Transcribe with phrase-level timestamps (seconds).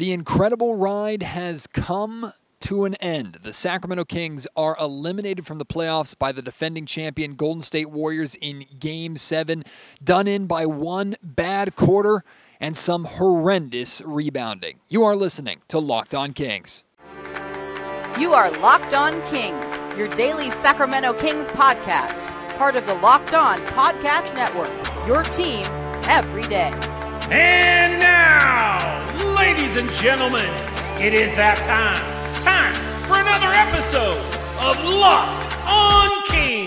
[0.00, 3.40] The incredible ride has come to an end.
[3.42, 8.34] The Sacramento Kings are eliminated from the playoffs by the defending champion Golden State Warriors
[8.36, 9.62] in Game 7,
[10.02, 12.24] done in by one bad quarter
[12.58, 14.80] and some horrendous rebounding.
[14.88, 16.84] You are listening to Locked On Kings.
[18.18, 22.26] You are Locked On Kings, your daily Sacramento Kings podcast,
[22.56, 24.72] part of the Locked On Podcast Network,
[25.06, 25.66] your team
[26.08, 26.72] every day.
[27.30, 29.09] And now,
[29.40, 30.52] ladies and gentlemen,
[31.00, 32.04] it is that time.
[32.44, 32.74] Time
[33.08, 34.20] for another episode
[34.60, 36.59] of Locked on Kings.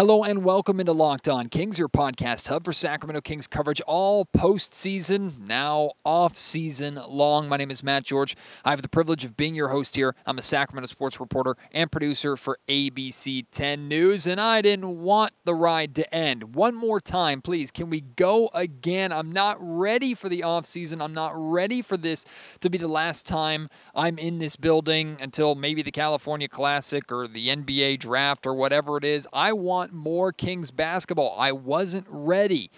[0.00, 4.24] Hello and welcome into Locked On Kings, your podcast hub for Sacramento Kings coverage all
[4.24, 7.50] postseason, now off season long.
[7.50, 8.34] My name is Matt George.
[8.64, 10.14] I have the privilege of being your host here.
[10.24, 15.32] I'm a Sacramento sports reporter and producer for ABC 10 News, and I didn't want
[15.44, 16.54] the ride to end.
[16.54, 17.70] One more time, please.
[17.70, 19.12] Can we go again?
[19.12, 21.02] I'm not ready for the off season.
[21.02, 22.24] I'm not ready for this
[22.60, 27.28] to be the last time I'm in this building until maybe the California Classic or
[27.28, 29.28] the NBA draft or whatever it is.
[29.30, 31.34] I want more Kings basketball.
[31.38, 32.70] I wasn't ready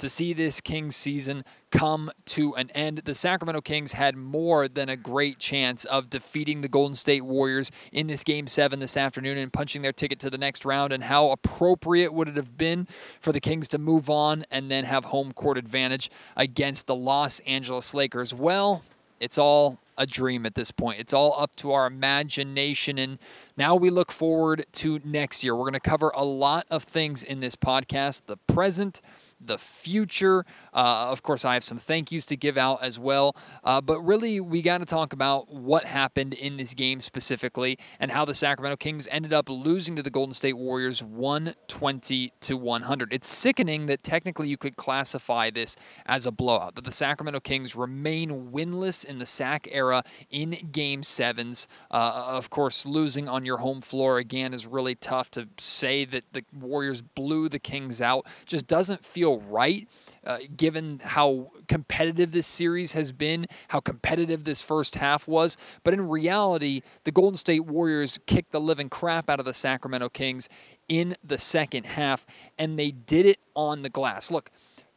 [0.00, 2.98] to see this Kings season come to an end.
[3.04, 7.70] The Sacramento Kings had more than a great chance of defeating the Golden State Warriors
[7.92, 11.04] in this game 7 this afternoon and punching their ticket to the next round and
[11.04, 12.88] how appropriate would it have been
[13.20, 17.40] for the Kings to move on and then have home court advantage against the Los
[17.40, 18.34] Angeles Lakers.
[18.34, 18.82] Well,
[19.20, 20.98] it's all a dream at this point.
[20.98, 22.98] It's all up to our imagination.
[22.98, 23.18] And
[23.56, 25.54] now we look forward to next year.
[25.54, 29.02] We're going to cover a lot of things in this podcast the present,
[29.40, 30.44] the future.
[30.72, 33.36] Uh, of course, I have some thank yous to give out as well.
[33.64, 38.10] Uh, but really, we got to talk about what happened in this game specifically and
[38.10, 43.12] how the Sacramento Kings ended up losing to the Golden State Warriors 120 to 100.
[43.12, 47.74] It's sickening that technically you could classify this as a blowout, that the Sacramento Kings
[47.74, 51.68] remain winless in the SAC era in game sevens.
[51.90, 56.24] Uh, of course, losing on your home floor again is really tough to say that
[56.32, 58.26] the Warriors blew the Kings out.
[58.46, 59.88] Just doesn't feel right.
[60.24, 65.56] Uh, given how competitive this series has been, how competitive this first half was.
[65.82, 70.10] But in reality, the Golden State Warriors kicked the living crap out of the Sacramento
[70.10, 70.48] Kings
[70.88, 72.26] in the second half,
[72.58, 74.30] and they did it on the glass.
[74.30, 74.50] Look,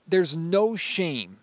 [0.05, 1.39] there's no shame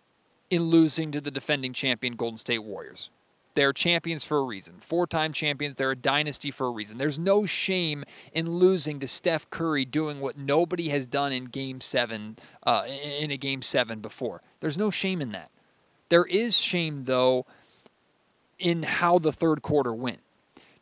[0.50, 3.10] in losing to the defending champion Golden State Warriors.
[3.54, 4.74] They're champions for a reason.
[4.78, 5.74] Four time champions.
[5.74, 6.98] They're a dynasty for a reason.
[6.98, 11.80] There's no shame in losing to Steph Curry doing what nobody has done in game
[11.80, 12.84] seven, uh,
[13.18, 14.42] in a game seven before.
[14.60, 15.50] There's no shame in that.
[16.10, 17.46] There is shame, though,
[18.58, 20.20] in how the third quarter went.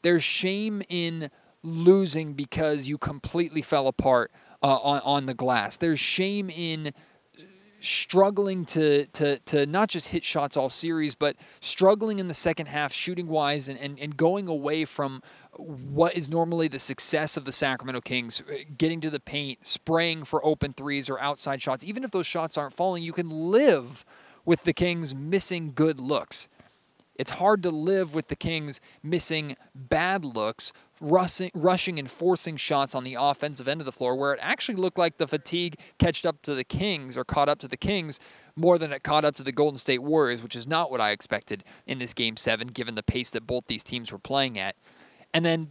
[0.03, 1.31] There's shame in
[1.63, 4.31] losing because you completely fell apart
[4.63, 5.77] uh, on, on the glass.
[5.77, 6.93] There's shame in
[7.81, 12.67] struggling to, to, to not just hit shots all series, but struggling in the second
[12.67, 15.23] half shooting wise and, and, and going away from
[15.57, 20.25] what is normally the success of the Sacramento Kings, uh, getting to the paint, spraying
[20.25, 21.85] for open threes or outside shots.
[21.85, 24.05] Even if those shots aren't falling, you can live
[24.45, 26.49] with the Kings missing good looks.
[27.17, 32.95] It's hard to live with the Kings missing bad looks, rushing, rushing and forcing shots
[32.95, 36.27] on the offensive end of the floor, where it actually looked like the fatigue catched
[36.27, 38.21] up to the Kings or caught up to the Kings
[38.57, 41.11] more than it caught up to the Golden State Warriors, which is not what I
[41.11, 44.77] expected in this game seven, given the pace that both these teams were playing at.
[45.33, 45.71] And then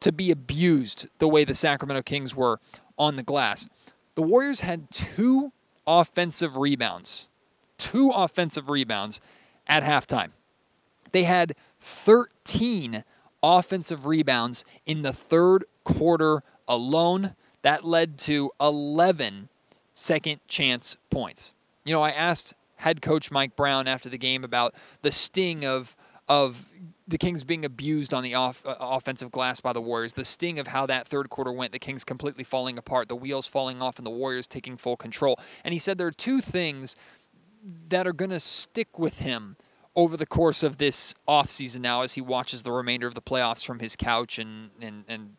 [0.00, 2.60] to be abused the way the Sacramento Kings were
[2.98, 3.68] on the glass.
[4.14, 5.52] The Warriors had two
[5.86, 7.28] offensive rebounds,
[7.78, 9.20] two offensive rebounds
[9.66, 10.30] at halftime.
[11.12, 13.04] They had 13
[13.42, 17.34] offensive rebounds in the third quarter alone.
[17.62, 19.48] That led to 11
[19.92, 21.54] second chance points.
[21.84, 25.96] You know, I asked head coach Mike Brown after the game about the sting of
[26.28, 26.72] of
[27.08, 30.58] the Kings being abused on the off, uh, offensive glass by the Warriors, the sting
[30.58, 33.98] of how that third quarter went, the Kings completely falling apart, the wheels falling off,
[33.98, 35.38] and the Warriors taking full control.
[35.62, 36.96] And he said there are two things
[37.88, 39.56] that are going to stick with him
[39.96, 43.64] over the course of this offseason now as he watches the remainder of the playoffs
[43.64, 45.36] from his couch and, and, and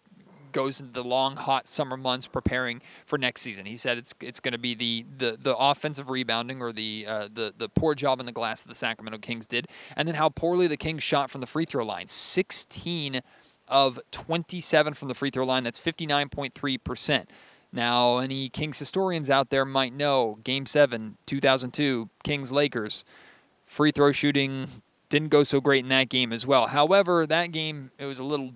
[0.52, 3.68] goes into the long hot summer months preparing for next season.
[3.68, 7.30] He said it's it's going to be the, the the offensive rebounding or the uh,
[7.32, 10.30] the the poor job in the glass that the Sacramento Kings did, and then how
[10.30, 12.08] poorly the Kings shot from the free throw line.
[12.08, 13.22] 16
[13.68, 15.64] of 27 from the free throw line.
[15.64, 17.30] That's 59.3 percent.
[17.72, 23.04] Now, any Kings historians out there might know Game 7, 2002, Kings Lakers.
[23.68, 24.68] Free throw shooting
[25.10, 26.68] didn't go so great in that game as well.
[26.68, 28.54] However, that game, it was a little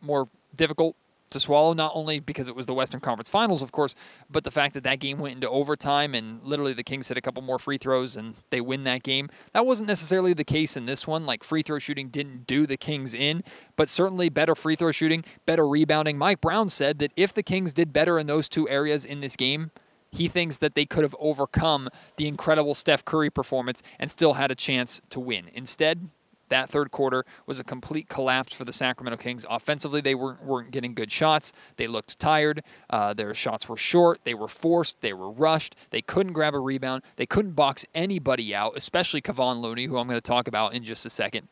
[0.00, 0.96] more difficult
[1.30, 3.96] to swallow, not only because it was the Western Conference Finals, of course,
[4.30, 7.20] but the fact that that game went into overtime and literally the Kings hit a
[7.20, 9.28] couple more free throws and they win that game.
[9.52, 11.26] That wasn't necessarily the case in this one.
[11.26, 13.42] Like free throw shooting didn't do the Kings in,
[13.76, 16.18] but certainly better free throw shooting, better rebounding.
[16.18, 19.36] Mike Brown said that if the Kings did better in those two areas in this
[19.36, 19.70] game,
[20.12, 24.50] he thinks that they could have overcome the incredible Steph Curry performance and still had
[24.50, 25.50] a chance to win.
[25.54, 26.10] Instead,
[26.52, 29.46] that third quarter was a complete collapse for the Sacramento Kings.
[29.48, 31.50] Offensively, they weren't, weren't getting good shots.
[31.76, 32.62] They looked tired.
[32.90, 34.20] Uh, their shots were short.
[34.24, 35.00] They were forced.
[35.00, 35.76] They were rushed.
[35.88, 37.04] They couldn't grab a rebound.
[37.16, 40.84] They couldn't box anybody out, especially Kevon Looney, who I'm going to talk about in
[40.84, 41.48] just a second.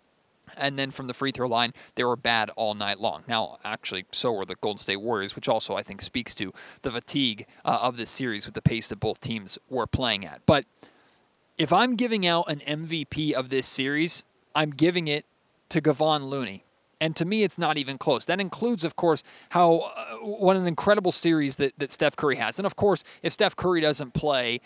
[0.57, 3.23] And then from the free throw line, they were bad all night long.
[3.29, 6.53] Now, actually, so were the Golden State Warriors, which also I think speaks to
[6.83, 10.41] the fatigue uh, of this series with the pace that both teams were playing at.
[10.47, 10.65] But
[11.57, 15.25] if I'm giving out an MVP of this series, I'm giving it
[15.69, 16.65] to Kevon Looney.
[17.01, 18.27] And to me, it's not even close.
[18.27, 22.59] That includes, of course, how uh, what an incredible series that, that Steph Curry has.
[22.59, 24.61] And of course, if Steph Curry doesn't play,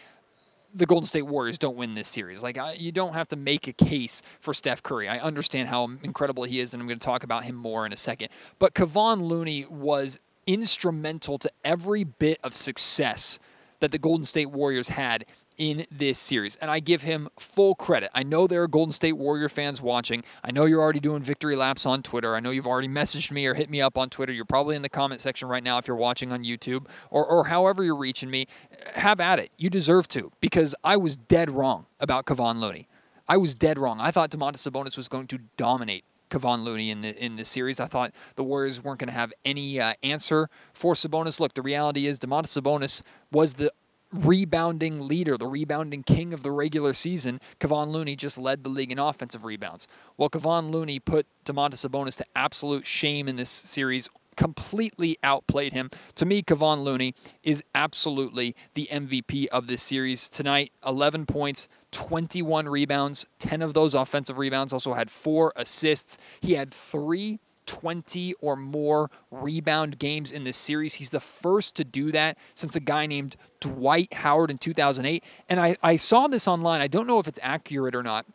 [0.75, 2.43] the Golden State Warriors don't win this series.
[2.43, 5.09] Like I, you don't have to make a case for Steph Curry.
[5.09, 7.93] I understand how incredible he is, and I'm going to talk about him more in
[7.93, 8.31] a second.
[8.59, 13.39] But Kevon Looney was instrumental to every bit of success
[13.81, 15.27] that the Golden State Warriors had
[15.59, 16.57] in this series.
[16.57, 18.11] And I give him full credit.
[18.15, 20.25] I know there are Golden State Warrior fans watching.
[20.43, 22.35] I know you're already doing victory laps on Twitter.
[22.35, 24.33] I know you've already messaged me or hit me up on Twitter.
[24.33, 27.45] You're probably in the comment section right now if you're watching on YouTube or, or
[27.45, 28.47] however you're reaching me.
[28.95, 29.51] Have at it.
[29.57, 32.89] You deserve to because I was dead wrong about Kevon Looney.
[33.27, 34.01] I was dead wrong.
[34.01, 37.81] I thought Domantas Sabonis was going to dominate Kevon Looney in the in the series.
[37.81, 41.41] I thought the Warriors weren't going to have any uh, answer for Sabonis.
[41.41, 43.73] Look, the reality is Domantas Sabonis was the
[44.15, 48.93] rebounding leader, the rebounding king of the regular season, Kevon Looney just led the league
[48.93, 49.89] in offensive rebounds.
[50.17, 55.91] Well, Kevon Looney put Domantas Sabonis to absolute shame in this series, completely outplayed him.
[56.17, 60.73] To me, Kevon Looney is absolutely the MVP of this series tonight.
[60.87, 64.73] 11 points, 21 rebounds, 10 of those offensive rebounds.
[64.73, 66.19] Also had four assists.
[66.41, 70.95] He had three 20 or more rebound games in this series.
[70.95, 75.25] He's the first to do that since a guy named Dwight Howard in 2008.
[75.49, 76.81] And I, I saw this online.
[76.81, 78.27] I don't know if it's accurate or not,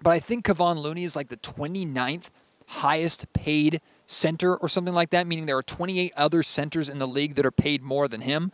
[0.00, 2.30] but I think Kevon Looney is like the 29th
[2.66, 7.06] highest paid center or something like that, meaning there are 28 other centers in the
[7.06, 8.52] league that are paid more than him.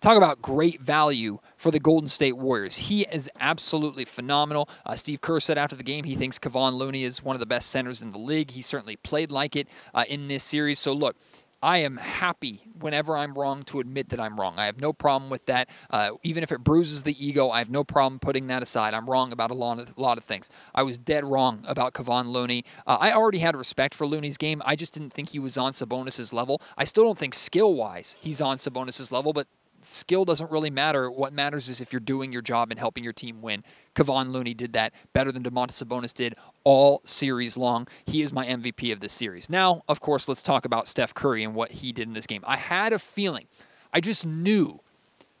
[0.00, 2.76] Talk about great value for the Golden State Warriors.
[2.76, 4.68] He is absolutely phenomenal.
[4.84, 7.46] Uh, Steve Kerr said after the game he thinks Kevon Looney is one of the
[7.46, 8.50] best centers in the league.
[8.50, 10.78] He certainly played like it uh, in this series.
[10.78, 11.16] So, look,
[11.62, 14.58] I am happy whenever I'm wrong to admit that I'm wrong.
[14.58, 15.70] I have no problem with that.
[15.88, 18.92] Uh, even if it bruises the ego, I have no problem putting that aside.
[18.92, 20.50] I'm wrong about a lot of, lot of things.
[20.74, 22.64] I was dead wrong about Kevon Looney.
[22.86, 24.60] Uh, I already had respect for Looney's game.
[24.66, 26.60] I just didn't think he was on Sabonis' level.
[26.76, 29.48] I still don't think skill wise he's on Sabonis' level, but
[29.86, 31.10] skill doesn't really matter.
[31.10, 33.64] What matters is if you're doing your job and helping your team win.
[33.94, 36.34] Kevon Looney did that better than Domantas Sabonis did
[36.64, 37.88] all series long.
[38.04, 39.48] He is my MVP of this series.
[39.48, 42.42] Now, of course, let's talk about Steph Curry and what he did in this game.
[42.46, 43.46] I had a feeling,
[43.92, 44.80] I just knew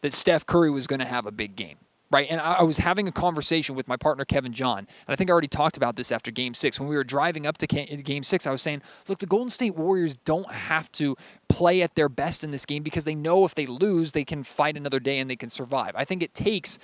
[0.00, 1.76] that Steph Curry was going to have a big game
[2.10, 2.26] right?
[2.30, 5.32] And I, was having a conversation with my partner Kevin John, and I think I
[5.32, 8.46] already talked about this after Game Six when we were driving up to Game Six.
[8.46, 11.16] I was saying, look, the Golden State Warriors don't have to
[11.48, 14.42] play at their best in this game because they know if they lose, they can
[14.42, 15.92] fight another day and they can survive.
[15.94, 16.78] I think it takes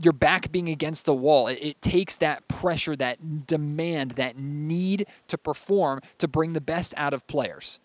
[0.00, 1.48] your back being against the wall.
[1.48, 7.12] It, takes that pressure, that demand, that need to perform to bring the best out
[7.12, 7.80] of players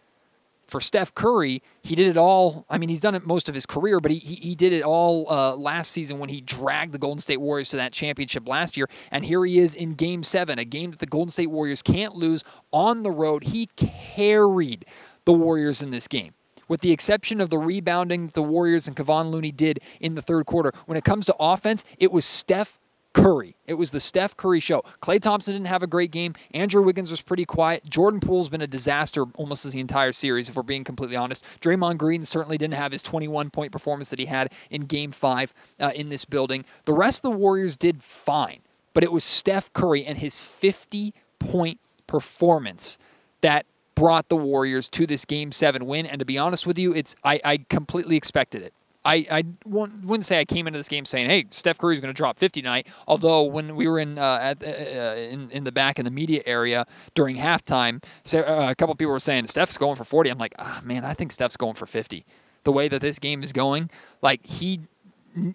[0.68, 2.66] for Steph Curry, he did it all.
[2.70, 4.82] I mean, he's done it most of his career, but he, he, he did it
[4.84, 8.78] all uh, last season when he dragged the Golden State Warriors to that championship last
[8.78, 8.88] year.
[9.12, 12.16] And here he is in game seven, a game that the Golden State Warriors can't
[12.16, 13.44] lose on the road.
[13.44, 14.86] He carried
[15.26, 16.34] the Warriors in this game.
[16.68, 20.46] With the exception of the rebounding the Warriors and Kevon Looney did in the third
[20.46, 22.80] quarter, when it comes to offense, it was Steph
[23.14, 23.56] Curry.
[23.68, 24.82] It was the Steph Curry show.
[25.02, 26.34] Klay Thompson didn't have a great game.
[26.54, 27.90] Andrew Wiggins was pretty quiet.
[27.90, 31.46] Jordan Poole's been a disaster almost as the entire series, if we're being completely honest.
[31.62, 35.54] Draymond Green certainly didn't have his 21 point performance that he had in game five
[35.80, 36.66] uh, in this building.
[36.86, 38.60] The rest of the Warriors did fine,
[38.94, 42.98] but it was Steph Curry and his 50 point performance
[43.42, 43.66] that
[43.96, 46.06] brought the Warriors to this game seven win.
[46.06, 48.74] And to be honest with you, it's I, I completely expected it.
[49.06, 52.18] I, I wouldn't say I came into this game saying, "Hey, Steph Curry's going to
[52.18, 55.72] drop 50 tonight." Although when we were in uh, at, uh, uh, in in the
[55.72, 59.96] back in the media area during halftime, uh, a couple people were saying Steph's going
[59.96, 60.30] for 40.
[60.30, 62.26] I'm like, ah, man, I think Steph's going for 50.
[62.64, 63.90] The way that this game is going,
[64.22, 64.82] like he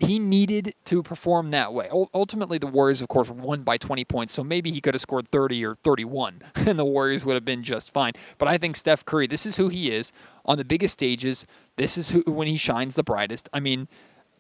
[0.00, 1.88] he needed to perform that way.
[2.14, 5.28] Ultimately, the Warriors, of course, won by 20 points, so maybe he could have scored
[5.28, 8.12] 30 or 31, and the Warriors would have been just fine.
[8.38, 10.12] But I think Steph Curry, this is who he is
[10.44, 11.46] on the biggest stages.
[11.76, 13.48] This is who when he shines the brightest.
[13.52, 13.88] I mean,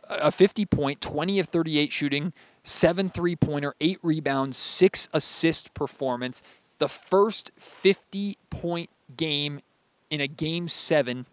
[0.08, 6.42] a 50 point, 20 of 38 shooting, seven three pointer, eight rebounds, six assist performance.
[6.78, 9.60] The first 50 point game
[10.10, 11.26] in a game seven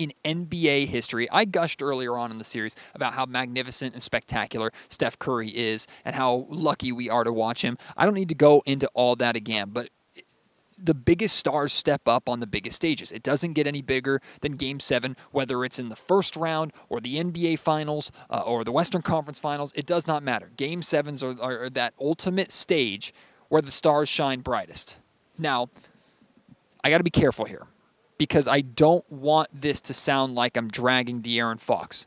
[0.00, 1.28] in NBA history.
[1.30, 5.86] I gushed earlier on in the series about how magnificent and spectacular Steph Curry is
[6.06, 7.76] and how lucky we are to watch him.
[7.98, 9.90] I don't need to go into all that again, but
[10.82, 13.12] the biggest stars step up on the biggest stages.
[13.12, 16.98] It doesn't get any bigger than Game 7, whether it's in the first round or
[17.00, 19.70] the NBA Finals uh, or the Western Conference Finals.
[19.76, 20.50] It does not matter.
[20.56, 23.12] Game 7s are, are, are that ultimate stage
[23.50, 25.00] where the stars shine brightest.
[25.36, 25.68] Now,
[26.82, 27.66] I got to be careful here
[28.20, 32.06] because I don't want this to sound like I'm dragging De'Aaron Fox.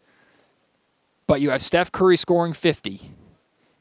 [1.25, 3.01] But you have Steph Curry scoring 50.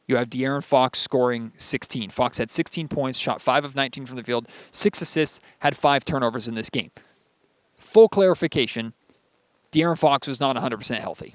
[0.07, 2.09] You have De'Aaron Fox scoring 16.
[2.09, 6.07] Fox had 16 points, shot 5 of 19 from the field, 6 assists, had 5
[6.07, 6.91] turnovers in this game.
[7.77, 8.95] Full clarification
[9.71, 11.35] De'Aaron Fox was not 100% healthy.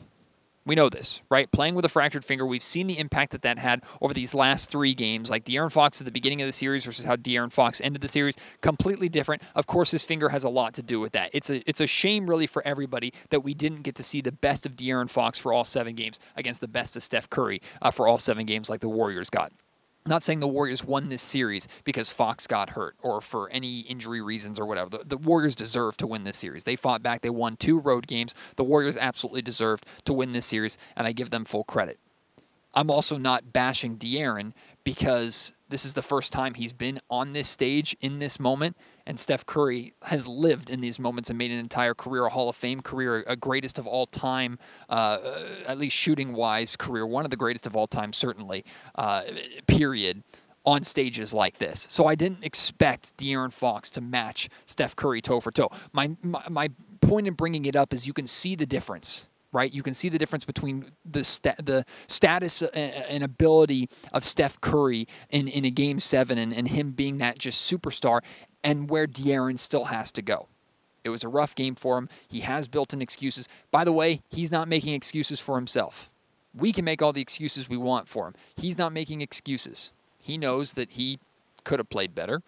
[0.68, 1.50] We know this, right?
[1.50, 4.70] Playing with a fractured finger, we've seen the impact that that had over these last
[4.70, 5.30] three games.
[5.30, 8.08] Like De'Aaron Fox at the beginning of the series versus how De'Aaron Fox ended the
[8.10, 9.44] series, completely different.
[9.56, 11.30] Of course, his finger has a lot to do with that.
[11.32, 14.34] It's a it's a shame, really, for everybody that we didn't get to see the
[14.34, 17.90] best of De'Aaron Fox for all seven games against the best of Steph Curry uh,
[17.90, 19.54] for all seven games, like the Warriors got
[20.08, 24.22] not saying the Warriors won this series because Fox got hurt or for any injury
[24.22, 24.90] reasons or whatever.
[24.90, 26.64] The, the, Warriors deserve to win this series.
[26.64, 27.22] They fought back.
[27.22, 28.34] They won two road games.
[28.56, 32.00] The Warriors absolutely deserved to win this series, and I give them full credit.
[32.74, 37.48] I'm also not bashing De'Aaron because this is the first time he's been on this
[37.48, 38.78] stage in this moment.
[39.08, 42.50] And Steph Curry has lived in these moments and made an entire career, a Hall
[42.50, 44.60] of Fame career, a greatest of all time,
[44.90, 49.24] uh, at least shooting wise career, one of the greatest of all time, certainly, uh,
[49.66, 50.24] period,
[50.66, 51.88] on stages like this.
[51.90, 55.70] So I didn't expect De'Aaron Fox to match Steph Curry toe for toe.
[55.94, 59.74] My, my, my point in bringing it up is you can see the difference right?
[59.74, 65.08] You can see the difference between the sta- the status and ability of Steph Curry
[65.30, 68.20] in, in a game seven and, and him being that just superstar
[68.64, 70.48] and where De'Aaron still has to go.
[71.04, 72.10] It was a rough game for him.
[72.28, 73.48] He has built in excuses.
[73.72, 76.12] By the way, he's not making excuses for himself.
[76.54, 78.36] We can make all the excuses we want for him.
[78.56, 79.94] He's not making excuses.
[80.20, 81.20] He knows that he
[81.64, 82.42] could have played better.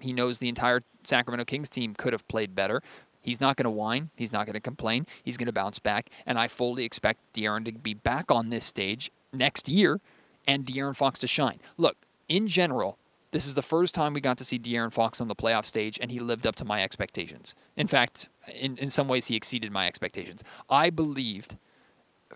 [0.00, 2.82] He knows the entire Sacramento Kings team could have played better.
[3.20, 4.10] He's not going to whine.
[4.16, 5.06] He's not going to complain.
[5.22, 6.10] He's going to bounce back.
[6.26, 10.00] And I fully expect De'Aaron to be back on this stage next year
[10.46, 11.58] and De'Aaron Fox to shine.
[11.78, 11.96] Look,
[12.28, 12.98] in general,
[13.34, 15.98] this is the first time we got to see De'Aaron Fox on the playoff stage,
[16.00, 17.56] and he lived up to my expectations.
[17.76, 18.28] In fact,
[18.60, 20.44] in, in some ways, he exceeded my expectations.
[20.70, 21.56] I believed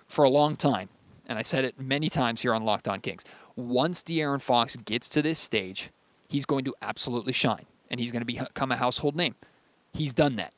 [0.09, 0.89] for a long time,
[1.29, 3.25] and I said it many times here on Locked On Kings,
[3.55, 5.91] once De'Aaron Fox gets to this stage,
[6.29, 9.37] he's going to absolutely shine, and he's going to become a household name.
[9.93, 10.53] He's done that.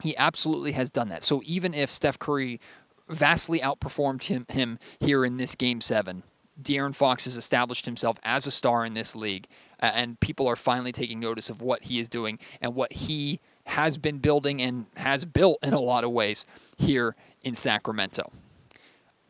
[0.00, 1.24] He absolutely has done that.
[1.24, 2.60] So even if Steph Curry
[3.08, 6.22] vastly outperformed him, him here in this game seven,
[6.60, 9.46] De'Aaron Fox has established himself as a star in this league,
[9.80, 13.40] uh, and people are finally taking notice of what he is doing and what he
[13.66, 16.46] has been building and has built in a lot of ways
[16.78, 18.30] here in Sacramento.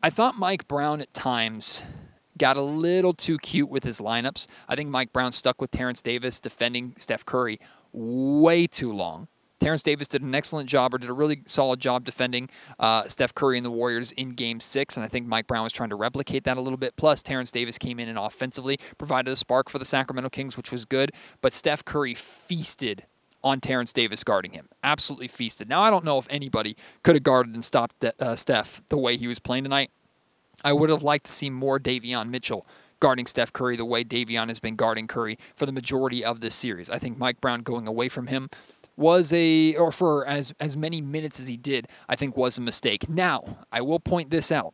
[0.01, 1.83] I thought Mike Brown at times
[2.37, 4.47] got a little too cute with his lineups.
[4.69, 7.59] I think Mike Brown stuck with Terence Davis defending Steph Curry
[7.91, 9.27] way too long.
[9.59, 12.49] Terence Davis did an excellent job or did a really solid job defending
[12.79, 14.97] uh, Steph Curry and the Warriors in game six.
[14.97, 16.95] And I think Mike Brown was trying to replicate that a little bit.
[16.95, 20.71] Plus, Terence Davis came in and offensively provided a spark for the Sacramento Kings, which
[20.71, 21.11] was good.
[21.41, 23.05] But Steph Curry feasted
[23.43, 24.67] on Terence Davis guarding him.
[24.83, 25.69] Absolutely feasted.
[25.69, 29.17] Now, I don't know if anybody could have guarded and stopped uh, Steph the way
[29.17, 29.91] he was playing tonight.
[30.63, 32.65] I would have liked to see more Davion Mitchell
[32.99, 36.55] guarding Steph Curry the way Davion has been guarding Curry for the majority of this
[36.55, 36.89] series.
[36.89, 38.49] I think Mike Brown going away from him
[38.97, 42.61] was a or for as as many minutes as he did, I think was a
[42.61, 43.07] mistake.
[43.07, 44.73] Now, I will point this out.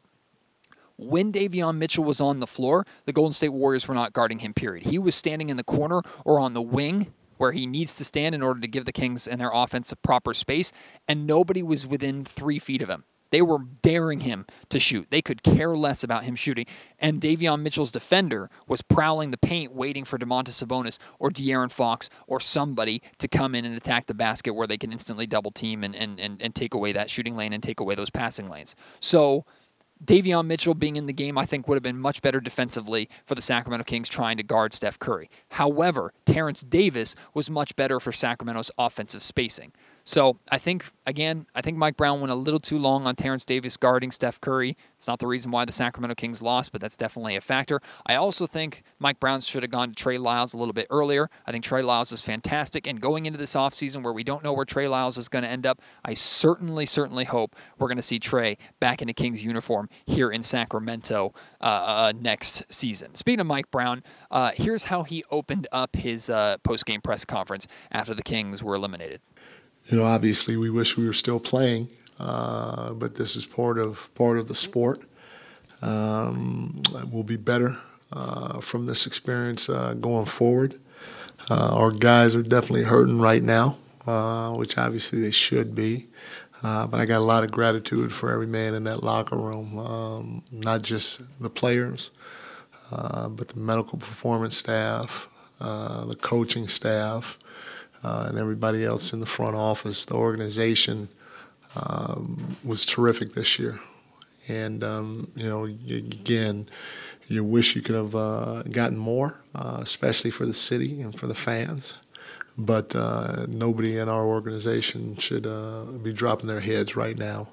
[0.97, 4.53] When Davion Mitchell was on the floor, the Golden State Warriors were not guarding him,
[4.53, 4.87] period.
[4.87, 8.33] He was standing in the corner or on the wing where he needs to stand
[8.35, 10.71] in order to give the Kings and their offense a proper space,
[11.07, 13.03] and nobody was within three feet of him.
[13.33, 15.07] They were daring him to shoot.
[15.09, 16.67] They could care less about him shooting.
[16.99, 22.11] And Davion Mitchell's defender was prowling the paint, waiting for Domantas Sabonis or De'Aaron Fox
[22.27, 25.83] or somebody to come in and attack the basket where they can instantly double team
[25.83, 28.75] and, and, and, and take away that shooting lane and take away those passing lanes.
[28.99, 29.45] So
[30.05, 33.33] Davion Mitchell being in the game, I think, would have been much better defensively for
[33.33, 35.27] the Sacramento Kings trying to guard Steph Curry.
[35.49, 39.71] However, Terence Davis was much better for Sacramento's offensive spacing.
[40.03, 43.45] So I think again, I think Mike Brown went a little too long on Terence
[43.45, 44.75] Davis guarding Steph Curry.
[44.97, 47.79] It's not the reason why the Sacramento Kings lost, but that's definitely a factor.
[48.05, 51.29] I also think Mike Brown should have gone to Trey Lyles a little bit earlier.
[51.45, 52.85] I think Trey Lyles is fantastic.
[52.85, 55.49] And going into this offseason where we don't know where Trey Lyles is going to
[55.49, 59.43] end up, I certainly, certainly hope we're going to see Trey back in a Kings
[59.43, 63.15] uniform here in Sacramento uh, uh, next season.
[63.15, 67.23] Speaking of Mike Brown, uh, here's how he opened up his uh, post game press
[67.23, 69.21] conference after the Kings were eliminated.
[69.89, 74.09] You know, obviously, we wish we were still playing, uh, but this is part of
[74.15, 75.01] part of the sport.
[75.81, 77.77] Um, we'll be better
[78.13, 80.79] uh, from this experience uh, going forward.
[81.49, 83.75] Uh, our guys are definitely hurting right now,
[84.07, 86.07] uh, which obviously they should be.
[86.61, 89.77] Uh, but I got a lot of gratitude for every man in that locker room,
[89.77, 92.11] um, not just the players,
[92.89, 95.27] but the medical performance staff,
[95.59, 97.37] the coaching staff,
[98.03, 100.05] uh, and everybody else in the front office.
[100.05, 101.09] The organization
[101.75, 103.79] um, was terrific this year.
[104.47, 106.67] And, um, you know, again,
[107.27, 111.27] you wish you could have uh, gotten more, uh, especially for the city and for
[111.27, 111.93] the fans.
[112.57, 117.47] But uh, nobody in our organization should uh, be dropping their heads right now.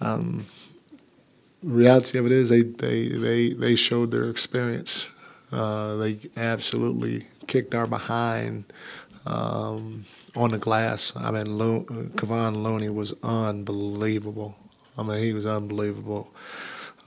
[0.00, 0.46] Um,
[1.62, 5.08] the reality of it is they, they, they, they showed their experience.
[5.52, 8.64] Uh, they absolutely kicked our behind
[9.26, 10.04] um,
[10.36, 11.12] on the glass.
[11.16, 14.56] I mean, Lo- Kevon Looney was unbelievable.
[14.96, 16.32] I mean, he was unbelievable.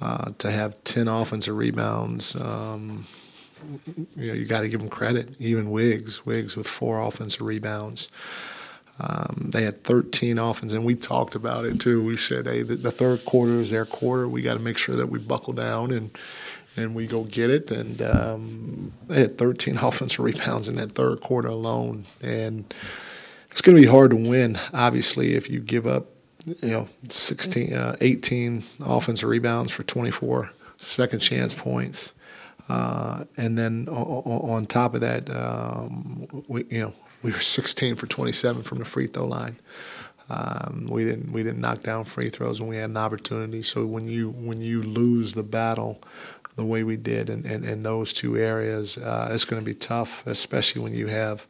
[0.02, 3.06] Uh, to have 10 offensive rebounds, um,
[4.18, 5.30] you know, you got to give him credit.
[5.40, 8.10] Even Wiggs, Wiggs with four offensive rebounds.
[9.00, 12.04] Um, they had 13 offense, and we talked about it too.
[12.04, 14.28] We said, hey, the, the third quarter is their quarter.
[14.28, 16.12] We got to make sure that we buckle down and
[16.76, 17.72] and we go get it.
[17.72, 22.06] And um, they had 13 offensive rebounds in that third quarter alone.
[22.22, 22.74] And
[23.52, 26.08] it's going to be hard to win, obviously, if you give up,
[26.46, 32.14] you know, 16, uh, 18 offensive rebounds for 24 second chance points.
[32.70, 38.08] Uh, and then on, top of that, um, we, you know, we were 16 for
[38.08, 39.58] 27 from the free throw line.
[40.30, 43.62] Um, we didn't we didn't knock down free throws when we had an opportunity.
[43.62, 46.02] So when you when you lose the battle
[46.56, 49.74] the way we did in, in, in those two areas, uh, it's going to be
[49.74, 51.48] tough, especially when you have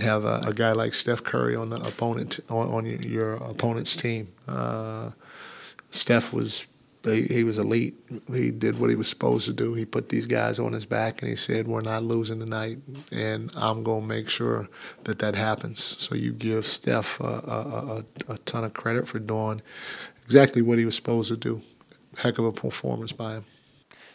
[0.00, 4.28] have a, a, guy like Steph Curry on the opponent on, on your opponent's team.
[4.46, 5.10] Uh,
[5.90, 6.66] Steph was
[7.04, 7.94] he, he, was elite.
[8.32, 9.74] He did what he was supposed to do.
[9.74, 12.78] He put these guys on his back and he said, "We're not losing tonight,
[13.10, 14.68] and I'm going to make sure
[15.04, 19.18] that that happens." So you give Steph a, a, a, a ton of credit for
[19.18, 19.62] doing
[20.24, 21.62] exactly what he was supposed to do.
[22.18, 23.44] Heck of a performance by him.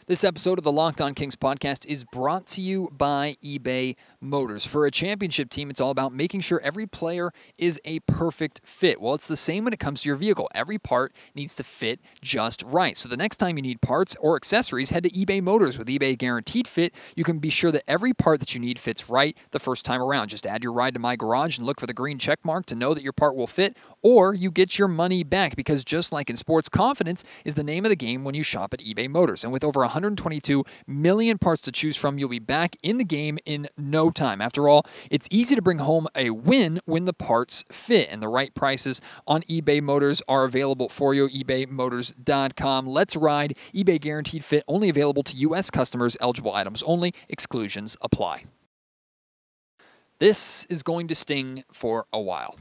[0.05, 4.65] This episode of the Locked On Kings podcast is brought to you by eBay Motors.
[4.65, 8.99] For a championship team, it's all about making sure every player is a perfect fit.
[8.99, 10.49] Well, it's the same when it comes to your vehicle.
[10.53, 12.97] Every part needs to fit just right.
[12.97, 15.77] So the next time you need parts or accessories, head to eBay Motors.
[15.77, 19.09] With eBay Guaranteed Fit, you can be sure that every part that you need fits
[19.09, 20.27] right the first time around.
[20.27, 22.75] Just add your ride to my garage and look for the green check mark to
[22.75, 26.29] know that your part will fit, or you get your money back because just like
[26.29, 29.45] in sports, confidence is the name of the game when you shop at eBay Motors.
[29.45, 33.37] And with over 122 million parts to choose from, you'll be back in the game
[33.45, 34.41] in no time.
[34.41, 38.27] After all, it's easy to bring home a win when the parts fit, and the
[38.27, 41.29] right prices on eBay Motors are available for you.
[41.29, 42.87] ebaymotors.com.
[42.87, 43.57] Let's ride.
[43.73, 45.69] eBay Guaranteed Fit only available to U.S.
[45.69, 46.17] customers.
[46.19, 47.13] Eligible items only.
[47.29, 48.43] Exclusions apply.
[50.19, 52.55] This is going to sting for a while.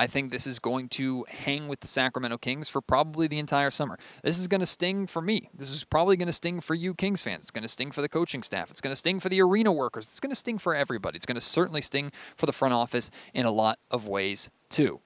[0.00, 3.70] I think this is going to hang with the Sacramento Kings for probably the entire
[3.70, 3.98] summer.
[4.22, 5.50] This is going to sting for me.
[5.52, 7.44] This is probably going to sting for you Kings fans.
[7.44, 8.70] It's going to sting for the coaching staff.
[8.70, 10.06] It's going to sting for the arena workers.
[10.06, 11.16] It's going to sting for everybody.
[11.16, 15.00] It's going to certainly sting for the front office in a lot of ways too.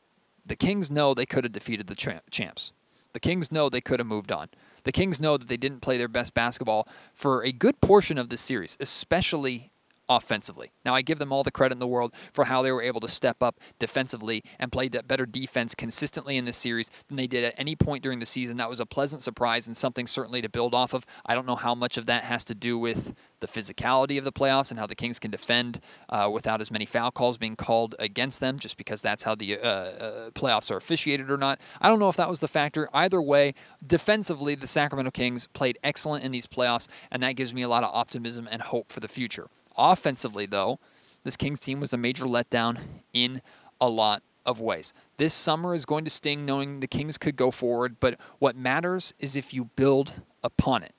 [0.47, 2.73] The Kings know they could have defeated the champs.
[3.15, 4.49] The Kings know they could have moved on.
[4.85, 8.29] The Kings know that they didn't play their best basketball for a good portion of
[8.29, 9.73] this series, especially
[10.09, 10.73] offensively.
[10.85, 13.01] Now, I give them all the credit in the world for how they were able
[13.01, 17.27] to step up defensively and play that better defense consistently in this series than they
[17.27, 18.57] did at any point during the season.
[18.57, 21.07] That was a pleasant surprise and something certainly to build off of.
[21.25, 24.33] I don't know how much of that has to do with the physicality of the
[24.33, 27.95] playoffs and how the Kings can defend uh, without as many foul calls being called
[27.99, 31.61] against them, just because that's how the uh, uh, playoffs are officiated or not.
[31.81, 32.89] I don't know if that was the factor.
[32.95, 33.55] Either way,
[33.87, 37.85] defensively, the Sacramento Kings played excellent in these playoffs, and that gives me a lot
[37.85, 39.49] of optimism and hope for the future.
[39.77, 40.79] Offensively, though,
[41.25, 42.79] this Kings team was a major letdown
[43.13, 43.43] in
[43.81, 44.93] a lot of ways.
[45.17, 49.15] This summer is going to sting knowing the Kings could go forward, but what matters
[49.19, 50.95] is if you build upon it.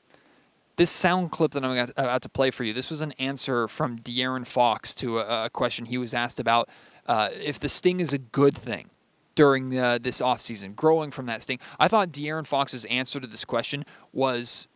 [0.77, 3.99] This sound clip that I'm about to play for you, this was an answer from
[3.99, 6.69] De'Aaron Fox to a, question he was asked about
[7.05, 8.89] uh, if the sting is a good thing
[9.35, 11.59] during uh, this offseason, growing from that sting.
[11.79, 14.67] I thought De'Aaron Fox's answer to this question was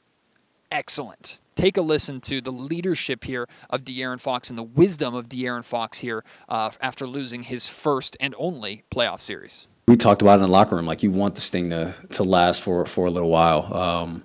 [0.71, 1.39] excellent.
[1.55, 5.65] Take a listen to the leadership here of De'Aaron Fox and the wisdom of De'Aaron
[5.65, 9.67] Fox here uh, after losing his first and only playoff series.
[9.88, 10.86] We talked about it in the locker room.
[10.86, 13.73] Like you want this thing to, to last for, for a little while.
[13.73, 14.23] Um,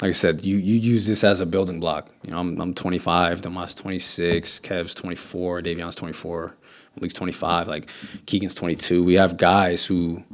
[0.00, 2.10] like I said, you, you use this as a building block.
[2.22, 6.56] You know, I'm, I'm 25, Domas 26, Kev's 24, Davion's 24,
[6.96, 7.90] Malik's 25, like
[8.26, 9.04] Keegan's 22.
[9.04, 10.24] We have guys who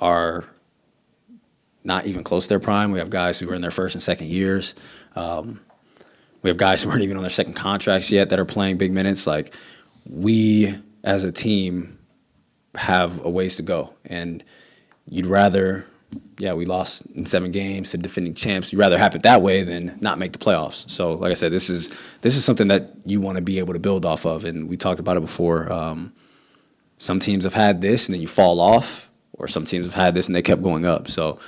[0.00, 0.44] are
[1.84, 2.90] not even close to their prime.
[2.90, 4.74] We have guys who are in their first and second years.
[5.14, 5.60] Um,
[6.42, 8.92] we have guys who aren't even on their second contracts yet that are playing big
[8.92, 9.26] minutes.
[9.26, 9.54] Like
[10.08, 11.98] we, as a team,
[12.74, 14.42] have a ways to go, and
[15.06, 15.86] you'd rather,
[16.38, 18.72] yeah, we lost in seven games to defending champs.
[18.72, 20.90] You'd rather have it that way than not make the playoffs.
[20.90, 23.74] So, like I said, this is this is something that you want to be able
[23.74, 25.72] to build off of, and we talked about it before.
[25.72, 26.12] Um,
[26.98, 30.14] some teams have had this, and then you fall off, or some teams have had
[30.14, 31.08] this and they kept going up.
[31.08, 31.38] So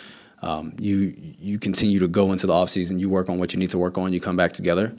[0.42, 3.70] um, you you continue to go into the offseason, you work on what you need
[3.70, 4.96] to work on, you come back together,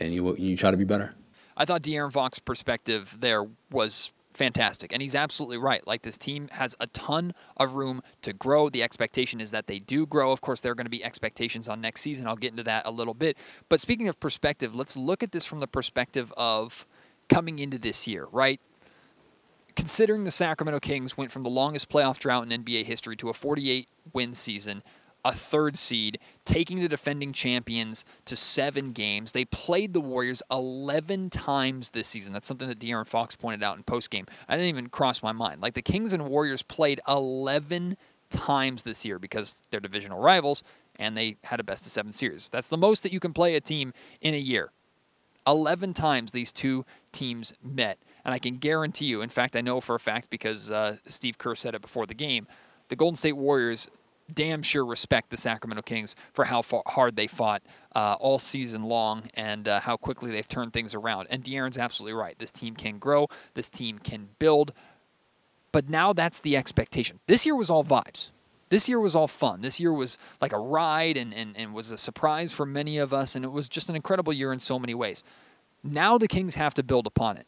[0.00, 1.14] and you you try to be better.
[1.56, 4.92] I thought De'Aaron Fox's perspective there was fantastic.
[4.92, 5.84] And he's absolutely right.
[5.86, 8.68] Like this team has a ton of room to grow.
[8.68, 10.30] The expectation is that they do grow.
[10.30, 12.26] Of course, there are going to be expectations on next season.
[12.26, 13.38] I'll get into that a little bit.
[13.68, 16.86] But speaking of perspective, let's look at this from the perspective of
[17.28, 18.60] coming into this year, right?
[19.76, 23.34] Considering the Sacramento Kings went from the longest playoff drought in NBA history to a
[23.34, 24.82] 48 win season,
[25.22, 29.32] a third seed, taking the defending champions to seven games.
[29.32, 32.32] They played the Warriors 11 times this season.
[32.32, 34.28] That's something that De'Aaron Fox pointed out in postgame.
[34.48, 35.60] I didn't even cross my mind.
[35.60, 37.96] Like the Kings and Warriors played 11
[38.30, 40.64] times this year because they're divisional rivals
[40.98, 42.48] and they had a best of seven series.
[42.48, 44.70] That's the most that you can play a team in a year.
[45.46, 47.98] 11 times these two teams met.
[48.26, 51.38] And I can guarantee you, in fact, I know for a fact because uh, Steve
[51.38, 52.48] Kerr said it before the game,
[52.88, 53.88] the Golden State Warriors
[54.34, 57.62] damn sure respect the Sacramento Kings for how far, hard they fought
[57.94, 61.28] uh, all season long and uh, how quickly they've turned things around.
[61.30, 62.36] And De'Aaron's absolutely right.
[62.36, 64.72] This team can grow, this team can build.
[65.70, 67.20] But now that's the expectation.
[67.28, 68.30] This year was all vibes.
[68.70, 69.60] This year was all fun.
[69.60, 73.12] This year was like a ride and, and, and was a surprise for many of
[73.12, 75.22] us, and it was just an incredible year in so many ways.
[75.84, 77.46] Now the Kings have to build upon it.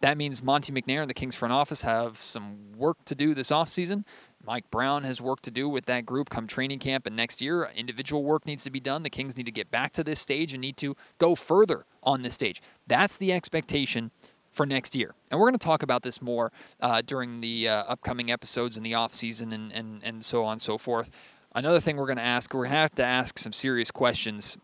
[0.00, 3.50] That means Monte McNair and the Kings front office have some work to do this
[3.50, 4.04] offseason.
[4.44, 7.70] Mike Brown has work to do with that group come training camp and next year.
[7.76, 9.02] Individual work needs to be done.
[9.02, 12.22] The Kings need to get back to this stage and need to go further on
[12.22, 12.62] this stage.
[12.86, 14.10] That's the expectation
[14.50, 15.14] for next year.
[15.30, 18.82] And we're going to talk about this more uh, during the uh, upcoming episodes in
[18.82, 21.10] the offseason and, and, and so on and so forth.
[21.54, 24.56] Another thing we're going to ask, to have to ask some serious questions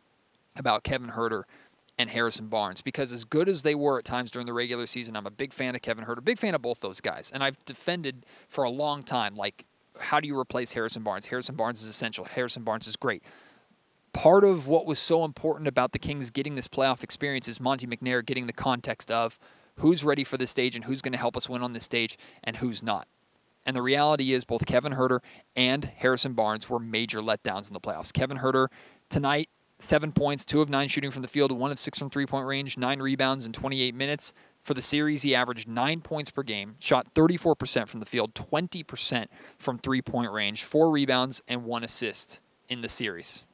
[0.57, 1.43] about Kevin Huerter
[1.99, 5.17] and Harrison Barnes because as good as they were at times during the regular season,
[5.17, 7.59] I'm a big fan of Kevin Huerter, big fan of both those guys, and I've
[7.65, 9.67] defended for a long time like
[9.99, 11.27] how do you replace Harrison Barnes?
[11.27, 12.25] Harrison Barnes is essential.
[12.25, 13.25] Harrison Barnes is great.
[14.13, 17.87] Part of what was so important about the Kings getting this playoff experience is Monte
[17.87, 19.39] McNair getting the context of
[19.77, 22.17] who's ready for this stage and who's going to help us win on this stage
[22.43, 23.07] and who's not.
[23.67, 25.21] And the reality is both Kevin Huerter
[25.55, 28.13] and Harrison Barnes were major letdowns in the playoffs.
[28.13, 28.69] Kevin Huerter
[29.11, 32.27] tonight seven points, two of nine shooting from the field, one of six from three
[32.27, 34.33] point range, nine rebounds in 28 minutes.
[34.63, 39.27] For the series, he averaged nine points per game, shot 34% from the field, 20%
[39.59, 43.45] from three point range, four rebounds, and one assist in the series.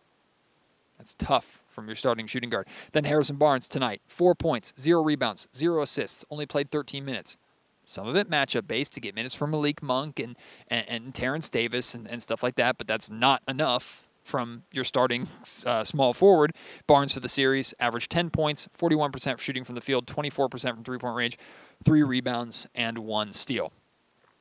[0.96, 2.68] That's tough from your starting shooting guard.
[2.92, 7.38] Then Harrison Barnes tonight, four points, zero rebounds, zero assists, only played 13 minutes.
[7.84, 10.36] Some of it matchup based to get minutes from Malik Monk and,
[10.68, 14.84] and, and Terence Davis and, and stuff like that, but that's not enough from your
[14.84, 15.28] starting
[15.66, 16.52] uh, small forward.
[16.86, 20.98] Barnes for the series averaged 10 points, 41% shooting from the field, 24% from three
[20.98, 21.38] point range,
[21.84, 23.72] three rebounds, and one steal.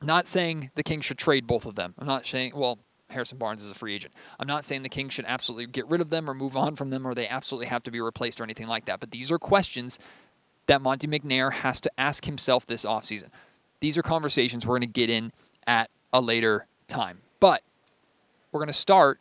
[0.02, 1.94] Not saying the Kings should trade both of them.
[1.98, 2.78] I'm not saying, well,
[3.10, 4.14] Harrison Barnes is a free agent.
[4.40, 6.90] I'm not saying the Kings should absolutely get rid of them or move on from
[6.90, 9.00] them or they absolutely have to be replaced or anything like that.
[9.00, 9.98] But these are questions
[10.66, 13.28] that Monte McNair has to ask himself this offseason.
[13.80, 15.32] These are conversations we're going to get in
[15.66, 17.18] at a later time.
[17.40, 17.62] But
[18.50, 19.18] we're going to start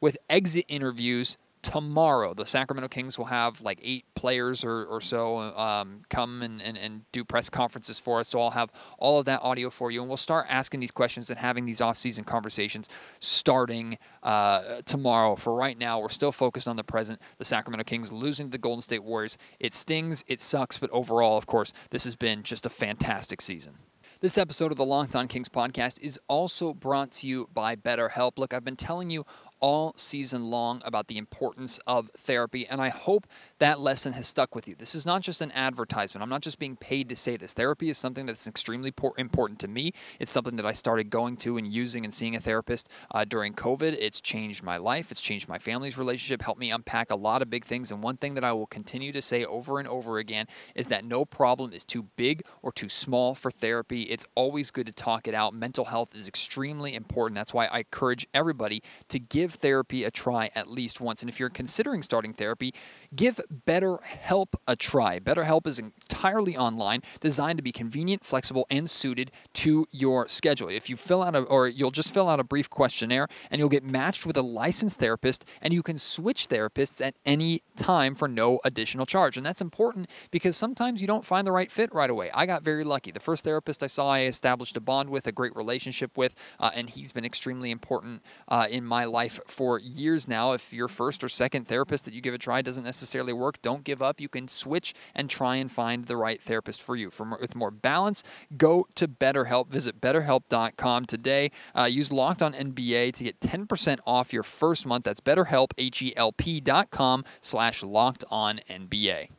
[0.00, 2.34] with exit interviews tomorrow.
[2.34, 6.78] The Sacramento Kings will have like eight players or, or so um, come and, and,
[6.78, 8.28] and do press conferences for us.
[8.28, 10.00] So I'll have all of that audio for you.
[10.00, 15.34] And we'll start asking these questions and having these off-season conversations starting uh, tomorrow.
[15.34, 17.20] For right now, we're still focused on the present.
[17.38, 19.36] The Sacramento Kings losing to the Golden State Warriors.
[19.58, 23.74] It stings, it sucks, but overall, of course, this has been just a fantastic season.
[24.20, 28.36] This episode of the Locked On Kings podcast is also brought to you by BetterHelp.
[28.36, 29.24] Look, I've been telling you
[29.60, 33.26] all season long about the importance of therapy, and I hope
[33.58, 34.74] that lesson has stuck with you.
[34.74, 36.22] This is not just an advertisement.
[36.22, 37.52] I'm not just being paid to say this.
[37.52, 39.92] Therapy is something that's extremely important to me.
[40.20, 43.54] It's something that I started going to and using and seeing a therapist uh, during
[43.54, 43.96] COVID.
[43.98, 47.50] It's changed my life, it's changed my family's relationship, helped me unpack a lot of
[47.50, 47.90] big things.
[47.90, 51.04] And one thing that I will continue to say over and over again is that
[51.04, 54.02] no problem is too big or too small for therapy.
[54.02, 55.54] It's always good to talk it out.
[55.54, 57.36] Mental health is extremely important.
[57.36, 61.22] That's why I encourage everybody to give therapy a try at least once.
[61.22, 62.74] And if you're considering starting therapy,
[63.14, 65.20] give BetterHelp a try.
[65.20, 70.68] BetterHelp is entirely online, designed to be convenient, flexible, and suited to your schedule.
[70.68, 73.68] If you fill out a, or you'll just fill out a brief questionnaire and you'll
[73.68, 78.28] get matched with a licensed therapist, and you can switch therapists at any time for
[78.28, 79.36] no additional charge.
[79.36, 82.30] And that's important because sometimes you don't find the right fit right away.
[82.34, 83.10] I got very lucky.
[83.10, 86.70] The first therapist I saw, I established a bond with, a great relationship with, uh,
[86.74, 90.52] and he's been extremely important uh, in my life for years now.
[90.52, 93.84] If your first or second therapist that you give a try doesn't necessarily work, don't
[93.84, 94.20] give up.
[94.20, 97.10] You can switch and try and find the right therapist for you.
[97.10, 98.22] For more, with more balance,
[98.56, 99.68] go to BetterHelp.
[99.68, 101.50] Visit BetterHelp.com today.
[101.76, 105.04] Uh, use Locked On NBA to get 10% off your first month.
[105.04, 109.30] That's BetterHelp, H-E-L-P dot com slash Locked On NBA.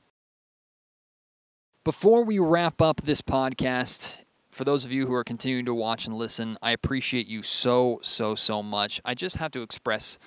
[1.85, 4.23] Before we wrap up this podcast,
[4.59, 7.99] for those of you who are continuing to watch and listen, I appreciate you so,
[8.01, 8.99] so, so much.
[9.05, 10.19] I just have to express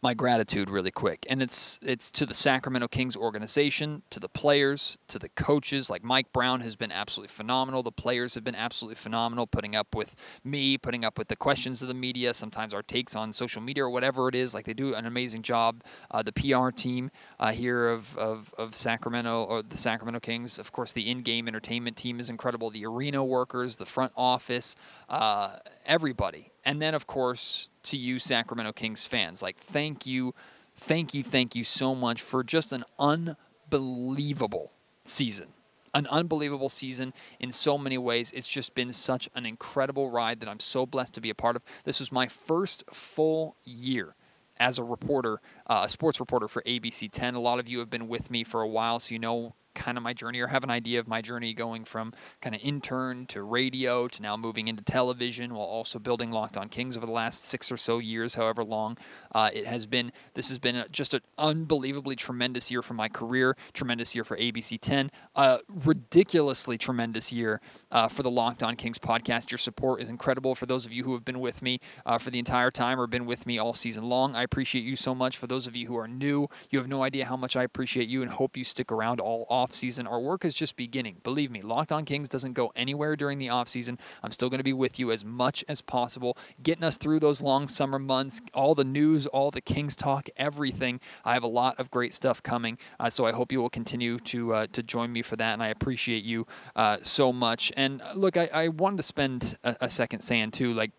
[0.00, 1.26] my gratitude really quick.
[1.28, 5.90] And it's it's to the Sacramento Kings organization, to the players, to the coaches.
[5.90, 7.82] Like Mike Brown has been absolutely phenomenal.
[7.82, 11.82] The players have been absolutely phenomenal, putting up with me, putting up with the questions
[11.82, 14.54] of the media, sometimes our takes on social media or whatever it is.
[14.54, 15.82] Like they do an amazing job.
[16.10, 20.70] Uh, the PR team uh, here of, of, of Sacramento or the Sacramento Kings, of
[20.70, 22.70] course, the in-game entertainment team is incredible.
[22.70, 24.76] The arena workers, the front office,
[25.08, 30.34] uh, everybody and then, of course, to you, Sacramento Kings fans, like, thank you,
[30.76, 34.70] thank you, thank you so much for just an unbelievable
[35.02, 35.46] season.
[35.94, 38.32] An unbelievable season in so many ways.
[38.32, 41.56] It's just been such an incredible ride that I'm so blessed to be a part
[41.56, 41.62] of.
[41.84, 44.14] This was my first full year
[44.58, 47.34] as a reporter, uh, a sports reporter for ABC 10.
[47.34, 49.96] A lot of you have been with me for a while, so you know kind
[49.96, 53.26] of my journey or have an idea of my journey going from kind of intern
[53.26, 57.12] to radio to now moving into television while also building Locked On Kings over the
[57.12, 58.98] last six or so years, however long
[59.34, 60.12] uh, it has been.
[60.34, 64.78] This has been just an unbelievably tremendous year for my career, tremendous year for ABC
[64.80, 67.60] 10, a ridiculously tremendous year
[67.90, 69.50] uh, for the Locked On Kings podcast.
[69.50, 70.54] Your support is incredible.
[70.54, 73.06] For those of you who have been with me uh, for the entire time or
[73.06, 75.36] been with me all season long, I appreciate you so much.
[75.36, 78.08] For those of you who are new, you have no idea how much I appreciate
[78.08, 80.10] you and hope you stick around all off offseason.
[80.10, 81.16] Our work is just beginning.
[81.22, 83.98] Believe me, Locked On Kings doesn't go anywhere during the offseason.
[84.22, 87.42] I'm still going to be with you as much as possible, getting us through those
[87.42, 91.00] long summer months, all the news, all the Kings talk, everything.
[91.24, 94.18] I have a lot of great stuff coming, uh, so I hope you will continue
[94.18, 97.72] to uh, to join me for that, and I appreciate you uh, so much.
[97.76, 100.90] And uh, look, I, I wanted to spend a, a second saying too, like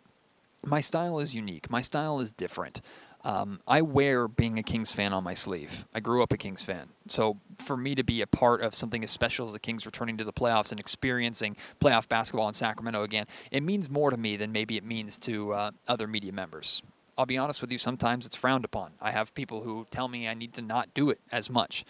[0.65, 1.69] my style is unique.
[1.69, 2.82] My style is different.
[3.23, 5.86] Um, I wear being a Kings fan on my sleeve.
[5.93, 6.88] I grew up a Kings fan.
[7.08, 10.17] So for me to be a part of something as special as the Kings returning
[10.17, 14.38] to the playoffs and experiencing playoff basketball in Sacramento again, it means more to me
[14.38, 16.82] than maybe it means to uh, other media members.
[17.17, 18.91] I'll be honest with you, sometimes it's frowned upon.
[19.01, 21.84] I have people who tell me I need to not do it as much.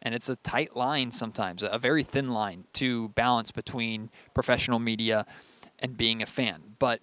[0.00, 5.26] And it's a tight line sometimes, a very thin line to balance between professional media
[5.80, 6.62] and being a fan.
[6.78, 7.00] But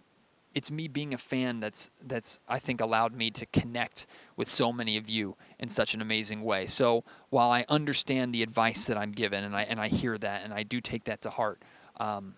[0.53, 4.71] it's me being a fan that's that's I think allowed me to connect with so
[4.71, 6.65] many of you in such an amazing way.
[6.65, 10.43] So while I understand the advice that I'm given and I and I hear that
[10.43, 11.61] and I do take that to heart,
[11.97, 12.35] um,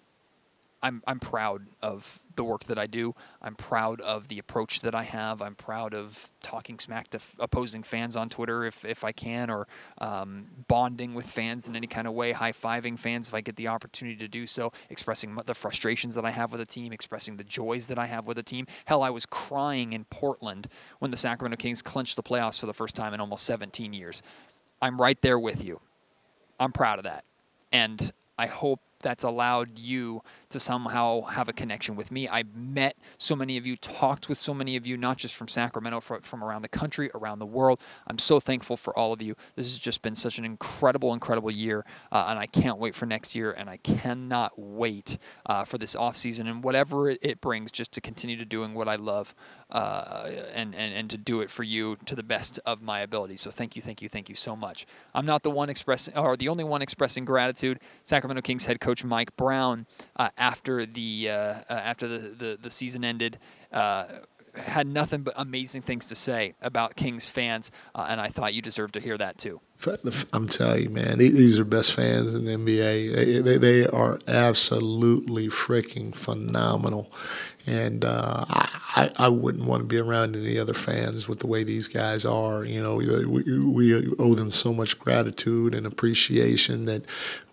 [0.86, 3.16] I'm I'm proud of the work that I do.
[3.42, 5.42] I'm proud of the approach that I have.
[5.42, 9.50] I'm proud of talking smack to f- opposing fans on Twitter if, if I can,
[9.50, 9.68] or
[9.98, 13.56] um, bonding with fans in any kind of way, high fiving fans if I get
[13.56, 17.38] the opportunity to do so, expressing the frustrations that I have with the team, expressing
[17.38, 18.68] the joys that I have with the team.
[18.86, 20.68] Hell, I was crying in Portland
[21.00, 24.22] when the Sacramento Kings clinched the playoffs for the first time in almost 17 years.
[24.84, 25.80] I'm right there with you.
[26.60, 27.24] I'm proud of that.
[27.72, 30.24] And I hope that's allowed you
[30.56, 32.30] to somehow have a connection with me.
[32.30, 35.50] I met so many of you, talked with so many of you, not just from
[35.50, 37.82] Sacramento, from around the country, around the world.
[38.08, 39.36] I'm so thankful for all of you.
[39.58, 43.06] This has just been such an incredible, incredible year, uh, and I can't wait for
[43.06, 47.42] next year, and I cannot wait uh, for this off season and whatever it, it,
[47.42, 49.36] brings, just to continue to doing what I love
[49.72, 53.36] uh, and, and and to do it for you to the best of my ability.
[53.36, 54.86] So thank you, thank you, thank you so much.
[55.14, 57.80] I'm not the one expressing, or the only one expressing gratitude.
[58.04, 62.70] Sacramento Kings head coach Mike Brown uh, after the uh, uh, after the, the, the
[62.70, 63.38] season ended.
[63.72, 64.06] Uh,
[64.56, 68.62] had nothing but amazing things to say about Kings fans, uh, and I thought you
[68.62, 69.60] deserved to hear that too.
[70.34, 73.44] I'm telling you, man, these are best fans in the NBA.
[73.44, 77.12] They, they, are absolutely freaking phenomenal.
[77.68, 81.64] And uh, I, I wouldn't want to be around any other fans with the way
[81.64, 82.64] these guys are.
[82.64, 87.06] You know, we, we owe them so much gratitude and appreciation that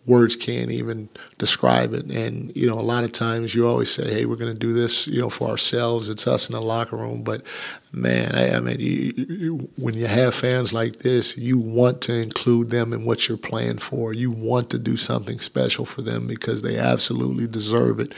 [0.06, 2.10] words can't even describe it.
[2.10, 4.72] And you know, a lot of times you always say, "Hey, we're going to do
[4.72, 6.08] this," you know, for ourselves.
[6.08, 7.22] It's us in the locker room.
[7.22, 7.42] But
[7.92, 12.14] man, I, I mean, you, you, when you have fans like this, you want to
[12.14, 14.12] include them in what you're playing for.
[14.12, 18.12] You want to do something special for them because they absolutely deserve it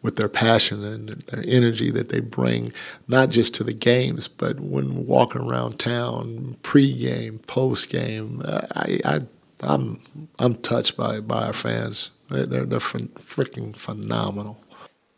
[0.00, 2.72] with their passion and their energy that they bring,
[3.08, 8.40] not just to the games, but when walking around town, pre-game, post-game.
[8.46, 9.20] I, I
[9.60, 10.00] I'm
[10.38, 12.10] I'm touched by by our fans.
[12.30, 14.62] They're they're, they're freaking phenomenal.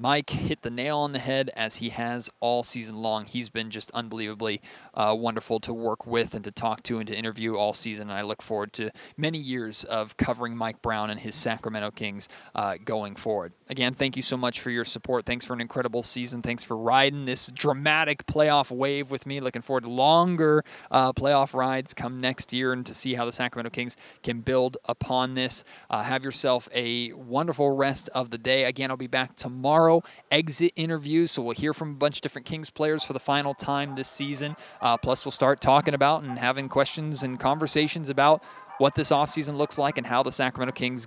[0.01, 3.27] Mike hit the nail on the head as he has all season long.
[3.27, 4.63] He's been just unbelievably
[4.95, 8.09] uh, wonderful to work with and to talk to and to interview all season.
[8.09, 12.31] And I look forward to many years of covering Mike Brown and his Sacramento Kings
[12.55, 13.53] uh, going forward.
[13.69, 15.27] Again, thank you so much for your support.
[15.27, 16.41] Thanks for an incredible season.
[16.41, 19.39] Thanks for riding this dramatic playoff wave with me.
[19.41, 23.33] Looking forward to longer uh, playoff rides come next year and to see how the
[23.33, 25.63] Sacramento Kings can build upon this.
[25.91, 28.65] Uh, have yourself a wonderful rest of the day.
[28.65, 30.03] Again, I'll be back tomorrow tomorrow.
[30.31, 33.55] Exit interviews, so we'll hear from a bunch of different Kings players for the final
[33.55, 34.57] time this season.
[34.81, 38.43] Uh, plus, we'll start talking about and having questions and conversations about
[38.79, 41.07] what this offseason looks like and how the Sacramento Kings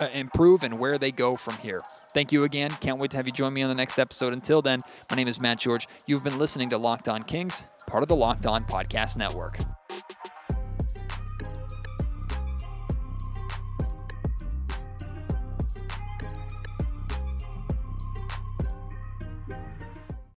[0.00, 1.80] uh, improve and where they go from here.
[2.12, 2.70] Thank you again.
[2.80, 4.32] Can't wait to have you join me on the next episode.
[4.32, 4.78] Until then,
[5.10, 5.86] my name is Matt George.
[6.06, 9.58] You've been listening to Locked On Kings, part of the Locked On Podcast Network.